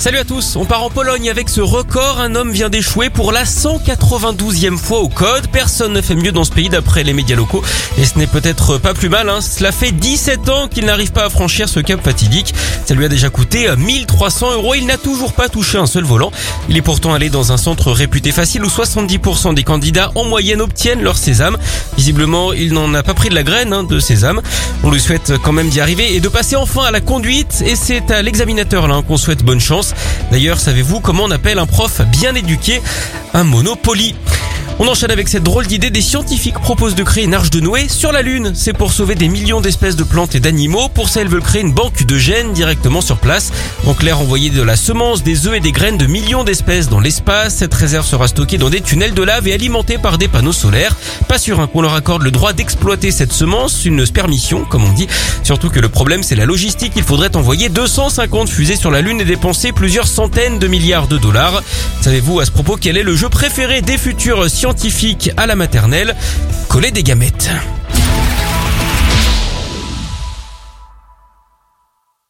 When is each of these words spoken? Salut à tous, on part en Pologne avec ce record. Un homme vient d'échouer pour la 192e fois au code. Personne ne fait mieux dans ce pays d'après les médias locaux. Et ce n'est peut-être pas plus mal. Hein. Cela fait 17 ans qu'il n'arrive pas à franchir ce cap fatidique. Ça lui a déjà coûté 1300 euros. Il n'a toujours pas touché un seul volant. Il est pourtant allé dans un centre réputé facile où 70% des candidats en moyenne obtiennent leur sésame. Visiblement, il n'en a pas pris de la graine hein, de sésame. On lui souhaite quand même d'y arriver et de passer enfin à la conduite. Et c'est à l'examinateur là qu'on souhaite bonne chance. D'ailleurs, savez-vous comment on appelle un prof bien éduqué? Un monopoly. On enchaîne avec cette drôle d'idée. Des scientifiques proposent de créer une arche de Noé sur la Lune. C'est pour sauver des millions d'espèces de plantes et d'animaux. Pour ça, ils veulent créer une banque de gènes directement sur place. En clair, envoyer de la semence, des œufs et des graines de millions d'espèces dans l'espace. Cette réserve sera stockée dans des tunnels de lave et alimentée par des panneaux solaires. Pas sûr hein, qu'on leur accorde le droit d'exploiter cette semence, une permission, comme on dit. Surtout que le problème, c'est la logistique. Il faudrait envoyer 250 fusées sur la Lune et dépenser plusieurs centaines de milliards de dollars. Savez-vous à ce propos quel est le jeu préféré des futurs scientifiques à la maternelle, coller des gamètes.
Salut 0.00 0.16
à 0.16 0.24
tous, 0.24 0.56
on 0.56 0.64
part 0.64 0.82
en 0.82 0.88
Pologne 0.88 1.28
avec 1.28 1.50
ce 1.50 1.60
record. 1.60 2.20
Un 2.20 2.34
homme 2.34 2.52
vient 2.52 2.70
d'échouer 2.70 3.10
pour 3.10 3.32
la 3.32 3.44
192e 3.44 4.78
fois 4.78 5.00
au 5.00 5.10
code. 5.10 5.48
Personne 5.48 5.92
ne 5.92 6.00
fait 6.00 6.14
mieux 6.14 6.32
dans 6.32 6.44
ce 6.44 6.52
pays 6.52 6.70
d'après 6.70 7.02
les 7.02 7.12
médias 7.12 7.36
locaux. 7.36 7.62
Et 7.98 8.06
ce 8.06 8.18
n'est 8.18 8.26
peut-être 8.26 8.78
pas 8.78 8.94
plus 8.94 9.10
mal. 9.10 9.28
Hein. 9.28 9.42
Cela 9.42 9.72
fait 9.72 9.92
17 9.92 10.48
ans 10.48 10.68
qu'il 10.68 10.86
n'arrive 10.86 11.12
pas 11.12 11.26
à 11.26 11.28
franchir 11.28 11.68
ce 11.68 11.80
cap 11.80 12.02
fatidique. 12.02 12.54
Ça 12.86 12.94
lui 12.94 13.04
a 13.04 13.08
déjà 13.08 13.28
coûté 13.28 13.68
1300 13.76 14.52
euros. 14.52 14.74
Il 14.74 14.86
n'a 14.86 14.96
toujours 14.96 15.34
pas 15.34 15.50
touché 15.50 15.76
un 15.76 15.84
seul 15.84 16.04
volant. 16.04 16.32
Il 16.70 16.78
est 16.78 16.82
pourtant 16.82 17.12
allé 17.12 17.28
dans 17.28 17.52
un 17.52 17.58
centre 17.58 17.92
réputé 17.92 18.32
facile 18.32 18.64
où 18.64 18.68
70% 18.68 19.54
des 19.54 19.64
candidats 19.64 20.12
en 20.14 20.24
moyenne 20.24 20.62
obtiennent 20.62 21.02
leur 21.02 21.18
sésame. 21.18 21.58
Visiblement, 21.98 22.54
il 22.54 22.72
n'en 22.72 22.94
a 22.94 23.02
pas 23.02 23.12
pris 23.12 23.28
de 23.28 23.34
la 23.34 23.42
graine 23.42 23.74
hein, 23.74 23.84
de 23.84 24.00
sésame. 24.00 24.40
On 24.82 24.90
lui 24.90 24.98
souhaite 24.98 25.34
quand 25.44 25.52
même 25.52 25.68
d'y 25.68 25.82
arriver 25.82 26.14
et 26.14 26.20
de 26.20 26.28
passer 26.30 26.56
enfin 26.56 26.84
à 26.84 26.90
la 26.90 27.02
conduite. 27.02 27.62
Et 27.66 27.76
c'est 27.76 28.10
à 28.10 28.22
l'examinateur 28.22 28.88
là 28.88 29.02
qu'on 29.06 29.18
souhaite 29.18 29.44
bonne 29.44 29.60
chance. 29.60 29.89
D'ailleurs, 30.30 30.58
savez-vous 30.58 31.00
comment 31.00 31.24
on 31.24 31.30
appelle 31.30 31.58
un 31.58 31.66
prof 31.66 32.00
bien 32.02 32.34
éduqué? 32.34 32.80
Un 33.34 33.44
monopoly. 33.44 34.14
On 34.82 34.88
enchaîne 34.88 35.10
avec 35.10 35.28
cette 35.28 35.42
drôle 35.42 35.66
d'idée. 35.66 35.90
Des 35.90 36.00
scientifiques 36.00 36.58
proposent 36.58 36.94
de 36.94 37.02
créer 37.02 37.24
une 37.24 37.34
arche 37.34 37.50
de 37.50 37.60
Noé 37.60 37.86
sur 37.86 38.12
la 38.12 38.22
Lune. 38.22 38.52
C'est 38.54 38.72
pour 38.72 38.94
sauver 38.94 39.14
des 39.14 39.28
millions 39.28 39.60
d'espèces 39.60 39.94
de 39.94 40.04
plantes 40.04 40.34
et 40.34 40.40
d'animaux. 40.40 40.88
Pour 40.88 41.10
ça, 41.10 41.20
ils 41.20 41.28
veulent 41.28 41.42
créer 41.42 41.60
une 41.60 41.74
banque 41.74 42.06
de 42.06 42.16
gènes 42.16 42.54
directement 42.54 43.02
sur 43.02 43.18
place. 43.18 43.52
En 43.86 43.92
clair, 43.92 44.18
envoyer 44.22 44.48
de 44.48 44.62
la 44.62 44.76
semence, 44.76 45.22
des 45.22 45.46
œufs 45.46 45.54
et 45.54 45.60
des 45.60 45.72
graines 45.72 45.98
de 45.98 46.06
millions 46.06 46.44
d'espèces 46.44 46.88
dans 46.88 46.98
l'espace. 46.98 47.56
Cette 47.56 47.74
réserve 47.74 48.06
sera 48.06 48.26
stockée 48.26 48.56
dans 48.56 48.70
des 48.70 48.80
tunnels 48.80 49.12
de 49.12 49.22
lave 49.22 49.46
et 49.48 49.52
alimentée 49.52 49.98
par 49.98 50.16
des 50.16 50.28
panneaux 50.28 50.50
solaires. 50.50 50.96
Pas 51.28 51.36
sûr 51.36 51.60
hein, 51.60 51.68
qu'on 51.70 51.82
leur 51.82 51.92
accorde 51.92 52.22
le 52.22 52.30
droit 52.30 52.54
d'exploiter 52.54 53.10
cette 53.10 53.34
semence, 53.34 53.84
une 53.84 54.06
permission, 54.06 54.64
comme 54.64 54.84
on 54.84 54.92
dit. 54.94 55.08
Surtout 55.42 55.68
que 55.68 55.80
le 55.80 55.90
problème, 55.90 56.22
c'est 56.22 56.36
la 56.36 56.46
logistique. 56.46 56.92
Il 56.96 57.02
faudrait 57.04 57.36
envoyer 57.36 57.68
250 57.68 58.48
fusées 58.48 58.76
sur 58.76 58.90
la 58.90 59.02
Lune 59.02 59.20
et 59.20 59.26
dépenser 59.26 59.72
plusieurs 59.72 60.06
centaines 60.06 60.58
de 60.58 60.68
milliards 60.68 61.06
de 61.06 61.18
dollars. 61.18 61.62
Savez-vous 62.00 62.40
à 62.40 62.46
ce 62.46 62.50
propos 62.50 62.78
quel 62.80 62.96
est 62.96 63.02
le 63.02 63.14
jeu 63.14 63.28
préféré 63.28 63.82
des 63.82 63.98
futurs 63.98 64.48
scientifiques 64.48 64.69
à 65.36 65.46
la 65.46 65.56
maternelle, 65.56 66.14
coller 66.68 66.90
des 66.90 67.02
gamètes. 67.02 67.50